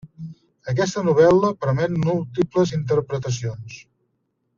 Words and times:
Aquesta 0.71 1.03
novel·la 1.09 1.51
permet 1.65 1.93
múltiples 2.05 2.73
interpretacions. 2.79 3.77